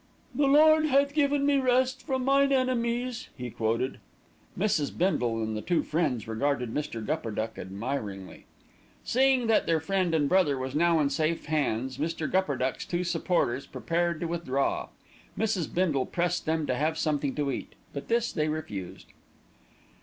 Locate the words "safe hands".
11.11-11.99